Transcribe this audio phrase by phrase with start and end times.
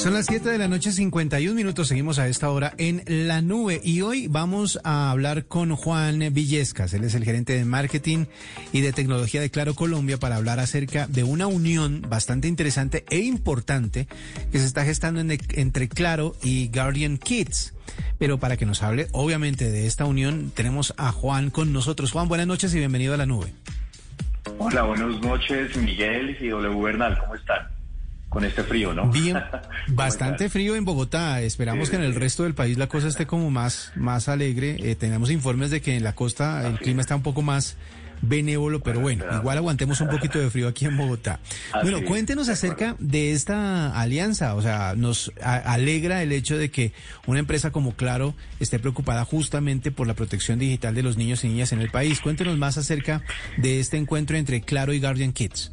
[0.00, 1.88] Son las 7 de la noche, 51 minutos.
[1.88, 3.80] Seguimos a esta hora en la nube.
[3.84, 6.94] Y hoy vamos a hablar con Juan Villescas.
[6.94, 8.26] Él es el gerente de marketing
[8.72, 13.18] y de tecnología de Claro Colombia para hablar acerca de una unión bastante interesante e
[13.18, 14.06] importante
[14.52, 17.74] que se está gestando entre Claro y Guardian Kids.
[18.18, 22.12] Pero para que nos hable, obviamente, de esta unión, tenemos a Juan con nosotros.
[22.12, 23.52] Juan, buenas noches y bienvenido a la nube.
[24.62, 27.66] Hola, buenas noches, Miguel y W Bernal, ¿cómo están?
[28.28, 29.10] Con este frío, ¿no?
[29.10, 29.38] Bien,
[29.88, 31.40] bastante frío en Bogotá.
[31.40, 34.76] Esperamos que en el resto del país la cosa esté como más, más alegre.
[34.78, 37.78] Eh, tenemos informes de que en la costa el clima está un poco más
[38.22, 41.40] benévolo, pero bueno, igual aguantemos un poquito de frío aquí en Bogotá.
[41.82, 46.92] Bueno, cuéntenos acerca de esta alianza, o sea, nos alegra el hecho de que
[47.26, 51.48] una empresa como Claro esté preocupada justamente por la protección digital de los niños y
[51.48, 52.20] niñas en el país.
[52.20, 53.22] Cuéntenos más acerca
[53.56, 55.72] de este encuentro entre Claro y Guardian Kids.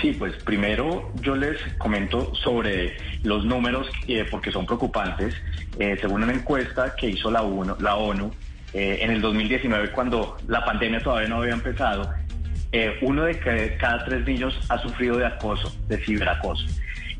[0.00, 5.34] Sí, pues primero yo les comento sobre los números eh, porque son preocupantes.
[5.78, 7.42] Eh, según una encuesta que hizo la,
[7.80, 8.32] la ONU,
[8.74, 12.12] eh, en el 2019, cuando la pandemia todavía no había empezado,
[12.72, 13.38] eh, uno de
[13.78, 16.66] cada tres niños ha sufrido de acoso, de ciberacoso.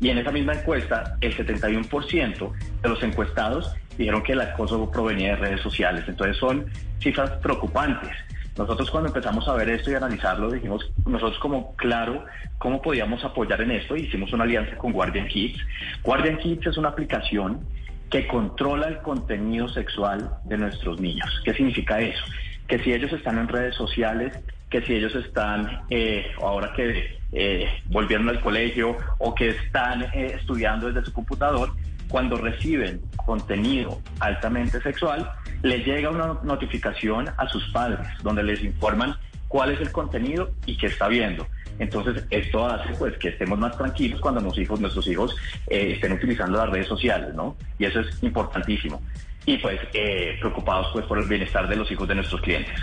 [0.01, 5.29] Y en esa misma encuesta, el 71% de los encuestados dijeron que el acoso provenía
[5.29, 6.03] de redes sociales.
[6.09, 6.65] Entonces son
[6.99, 8.11] cifras preocupantes.
[8.57, 12.25] Nosotros cuando empezamos a ver esto y analizarlo, dijimos, nosotros como claro,
[12.57, 13.95] ¿cómo podíamos apoyar en esto?
[13.95, 15.61] Hicimos una alianza con Guardian Kids.
[16.03, 17.65] Guardian Kids es una aplicación
[18.09, 21.41] que controla el contenido sexual de nuestros niños.
[21.43, 22.23] ¿Qué significa eso?
[22.67, 24.37] Que si ellos están en redes sociales,
[24.69, 30.35] que si ellos están, eh, ahora que eh, volvieron al colegio o que están eh,
[30.39, 31.71] estudiando desde su computador,
[32.07, 35.29] cuando reciben contenido altamente sexual,
[35.63, 39.15] les llega una notificación a sus padres donde les informan
[39.47, 41.47] cuál es el contenido y qué está viendo.
[41.79, 45.35] Entonces, esto hace pues que estemos más tranquilos cuando nuestros hijos, nuestros hijos
[45.67, 47.55] eh, estén utilizando las redes sociales, ¿no?
[47.77, 49.01] Y eso es importantísimo.
[49.45, 52.75] Y pues eh, preocupados pues por el bienestar de los hijos de nuestros clientes.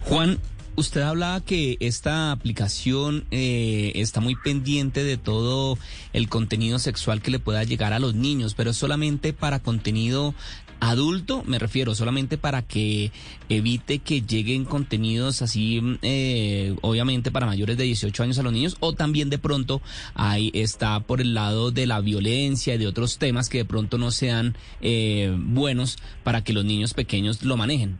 [0.00, 0.38] Juan,
[0.74, 5.76] Usted hablaba que esta aplicación eh, está muy pendiente de todo
[6.14, 10.34] el contenido sexual que le pueda llegar a los niños, pero solamente para contenido
[10.80, 13.12] adulto, me refiero solamente para que
[13.50, 18.76] evite que lleguen contenidos así, eh, obviamente para mayores de 18 años a los niños,
[18.80, 19.82] o también de pronto
[20.14, 23.98] ahí está por el lado de la violencia y de otros temas que de pronto
[23.98, 27.98] no sean eh, buenos para que los niños pequeños lo manejen.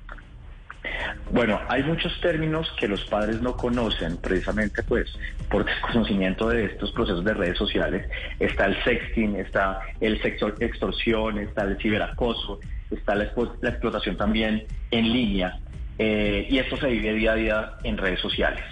[1.31, 5.07] Bueno, hay muchos términos que los padres no conocen precisamente pues
[5.51, 8.09] por desconocimiento de estos procesos de redes sociales.
[8.39, 12.61] Está el sexting, está el sexo extorsión, está el ciberacoso,
[12.91, 15.59] está la, explotación también en línea
[15.99, 18.65] eh, y esto se vive día a día en redes sociales.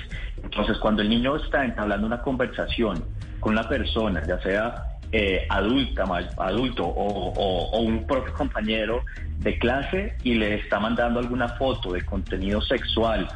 [0.42, 3.04] Entonces, cuando el niño está entablando una conversación
[3.41, 6.04] con una persona, ya sea eh, adulta,
[6.37, 9.03] adulto o, un propio compañero
[9.38, 13.28] de clase y le está mandando alguna foto de contenido sexual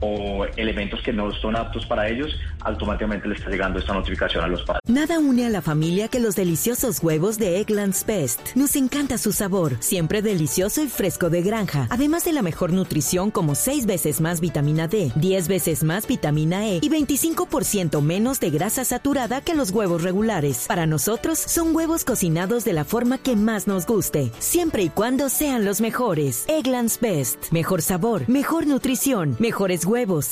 [0.00, 4.48] o elementos que no son aptos para ellos, automáticamente le está llegando esta notificación a
[4.48, 4.80] los padres.
[4.86, 8.56] Nada une a la familia que los deliciosos huevos de Eggland's Best.
[8.56, 13.30] Nos encanta su sabor, siempre delicioso y fresco de granja, además de la mejor nutrición
[13.30, 18.50] como 6 veces más vitamina D, 10 veces más vitamina E y 25% menos de
[18.50, 20.64] grasa saturada que los huevos regulares.
[20.66, 25.28] Para nosotros son huevos cocinados de la forma que más nos guste, siempre y cuando
[25.28, 26.44] sean los mejores.
[26.48, 27.52] Eggland's Best.
[27.52, 29.89] Mejor sabor, mejor nutrición, mejores huevos.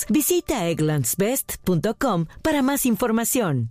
[0.09, 3.71] Visita egglandsbest.com para más información.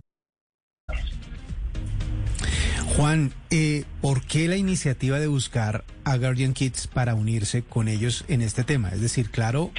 [2.96, 8.24] Juan, eh, ¿por qué la iniciativa de buscar a Guardian Kids para unirse con ellos
[8.28, 8.88] en este tema?
[8.90, 9.70] Es decir, claro,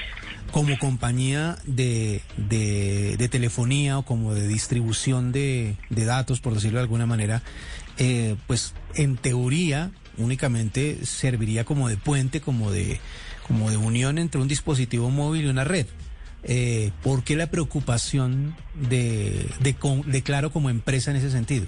[0.52, 6.84] como compañía de, de, telefonía o como de distribución de, de, datos, por decirlo de
[6.84, 7.44] alguna manera,
[7.98, 13.00] eh, pues en teoría únicamente serviría como de puente, como de,
[13.50, 15.88] como de unión entre un dispositivo móvil y una red.
[16.44, 21.66] Eh, ¿Por qué la preocupación de, de, Claro como empresa en ese sentido?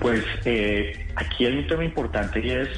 [0.00, 2.68] Pues eh, aquí hay un tema importante y es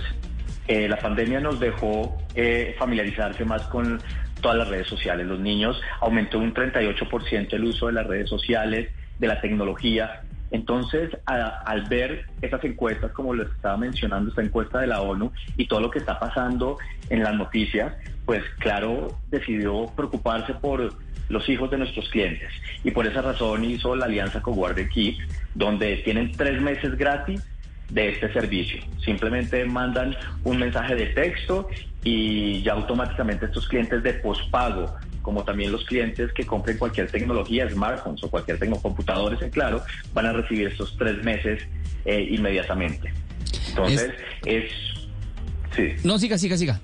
[0.67, 4.01] eh, la pandemia nos dejó eh, familiarizarse más con
[4.41, 5.27] todas las redes sociales.
[5.27, 10.23] Los niños aumentó un 38% el uso de las redes sociales, de la tecnología.
[10.55, 15.67] Entonces, al ver esas encuestas, como lo estaba mencionando, esta encuesta de la ONU y
[15.67, 16.79] todo lo que está pasando
[17.11, 17.93] en las noticias,
[18.25, 20.95] pues claro, decidió preocuparse por
[21.29, 22.53] los hijos de nuestros clientes.
[22.85, 25.17] Y por esa razón hizo la alianza con Guardia Keep,
[25.57, 27.43] donde tienen tres meses gratis
[27.91, 28.81] de este servicio.
[29.05, 30.15] Simplemente mandan
[30.45, 31.69] un mensaje de texto
[32.05, 37.69] y ya automáticamente estos clientes de pospago, como también los clientes que compren cualquier tecnología,
[37.69, 39.83] smartphones o cualquier computadores en claro,
[40.13, 41.67] van a recibir estos tres meses
[42.05, 43.11] eh, inmediatamente.
[43.71, 44.13] Entonces,
[44.45, 44.71] es...
[45.75, 45.95] sí.
[46.05, 46.81] No, siga, siga, siga.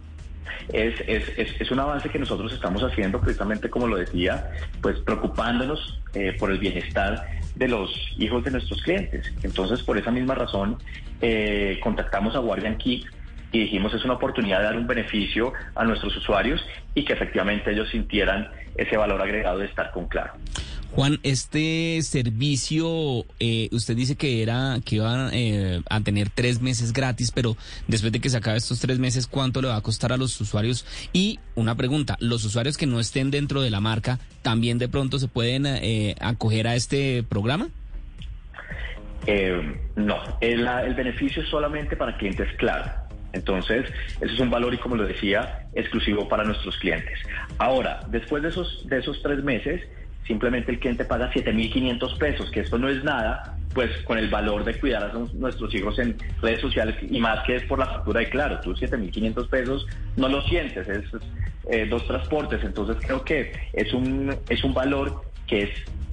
[0.73, 4.51] Es, es, es, un avance que nosotros estamos haciendo precisamente como lo decía,
[4.81, 7.27] pues preocupándonos eh, por el bienestar
[7.57, 9.31] de los hijos de nuestros clientes.
[9.43, 10.79] Entonces, por esa misma razón,
[11.21, 13.05] eh, contactamos a Guardian Key
[13.53, 16.61] y dijimos es una oportunidad de dar un beneficio a nuestros usuarios
[16.95, 20.33] y que efectivamente ellos sintieran ese valor agregado de estar con Claro.
[20.93, 26.93] Juan, este servicio, eh, usted dice que era que iban eh, a tener tres meses
[26.93, 27.57] gratis, pero
[27.87, 30.41] después de que se acabe estos tres meses, ¿cuánto le va a costar a los
[30.41, 30.85] usuarios?
[31.13, 35.21] Y una pregunta, ¿los usuarios que no estén dentro de la marca también de pronto
[35.21, 37.69] se pueden eh, acoger a este programa?
[39.95, 42.91] no, el, el beneficio es solamente para clientes claro.
[43.33, 43.87] Entonces,
[44.21, 47.19] eso es un valor y como lo decía, exclusivo para nuestros clientes.
[47.59, 49.83] Ahora, después de esos, de esos tres meses,
[50.27, 54.65] simplemente el cliente paga 7.500 pesos, que esto no es nada, pues con el valor
[54.65, 58.21] de cuidar a nuestros hijos en redes sociales y más que es por la factura
[58.21, 59.87] de Claro, tú 7.500 pesos
[60.17, 61.05] no lo sientes, es
[61.71, 65.71] eh, dos transportes, entonces creo que es un, es un valor que es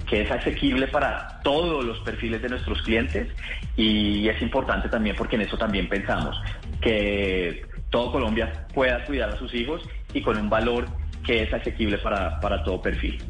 [0.08, 3.28] que es asequible para todos los perfiles de nuestros clientes
[3.76, 6.36] y es importante también porque en eso también pensamos,
[6.80, 9.82] que todo Colombia pueda cuidar a sus hijos
[10.12, 10.86] y con un valor
[11.24, 13.22] que es asequible para, para todo perfil.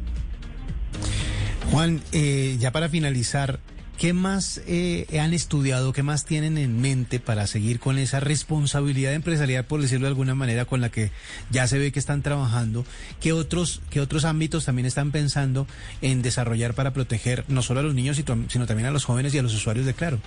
[1.71, 3.59] Juan, eh, ya para finalizar,
[3.99, 9.13] ¿qué más eh, han estudiado, qué más tienen en mente para seguir con esa responsabilidad
[9.13, 11.11] empresarial, por decirlo de alguna manera, con la que
[11.51, 12.85] ya se ve que están trabajando?
[13.19, 15.67] ¿Qué otros, qué otros ámbitos también están pensando
[16.01, 18.15] en desarrollar para proteger no solo a los niños,
[18.47, 20.19] sino también a los jóvenes y a los usuarios de Claro?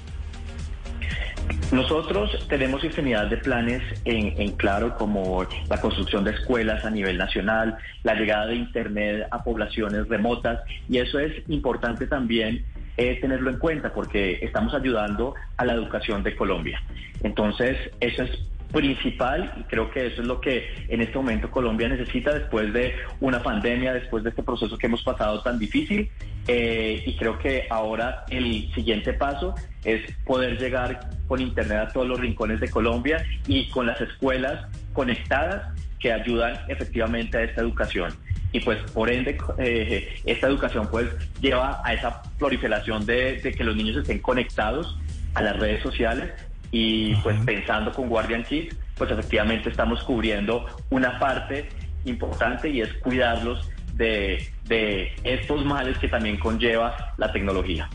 [1.73, 7.79] Nosotros tenemos infinidad de planes en, claro, como la construcción de escuelas a nivel nacional,
[8.03, 10.61] la llegada de Internet a poblaciones remotas,
[10.91, 12.63] y eso es importante también
[12.97, 16.83] eh, tenerlo en cuenta porque estamos ayudando a la educación de Colombia.
[17.23, 18.31] Entonces, eso es
[18.73, 22.95] principal y creo que eso es lo que en este momento Colombia necesita después de
[23.21, 26.11] una pandemia, después de este proceso que hemos pasado tan difícil
[26.49, 29.55] eh, y creo que ahora el siguiente paso
[29.85, 34.67] es poder llegar con Internet a todos los rincones de Colombia y con las escuelas
[34.93, 35.69] conectadas
[36.01, 38.13] que ayudan efectivamente a esta educación.
[38.53, 41.09] Y pues por ende eh, esta educación pues
[41.41, 44.99] lleva a esa proliferación de, de que los niños estén conectados
[45.35, 46.31] a las redes sociales
[46.71, 51.69] y pues pensando con Guardian Kids, pues efectivamente estamos cubriendo una parte
[52.05, 57.89] importante y es cuidarlos de, de estos males que también conlleva la tecnología.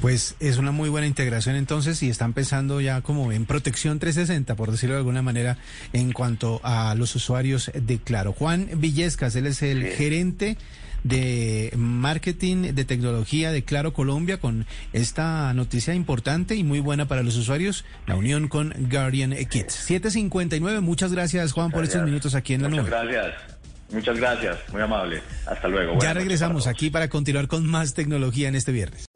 [0.00, 4.54] Pues es una muy buena integración entonces y están pensando ya como en protección 360,
[4.56, 5.58] por decirlo de alguna manera,
[5.92, 8.32] en cuanto a los usuarios de Claro.
[8.32, 10.56] Juan Villescas, él es el gerente
[11.04, 17.22] de marketing de tecnología de Claro Colombia con esta noticia importante y muy buena para
[17.22, 19.74] los usuarios, la unión con Guardian Kids.
[19.74, 22.82] 759, muchas gracias Juan por estos minutos aquí en la nube.
[22.82, 23.60] Muchas gracias.
[23.92, 25.20] Muchas gracias, muy amable.
[25.46, 25.98] Hasta luego.
[26.00, 29.09] ya regresamos aquí para continuar con más tecnología en este viernes.